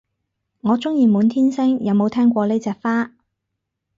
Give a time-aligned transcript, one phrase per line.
[0.61, 3.11] 我鍾意滿天星，有冇聽過呢隻花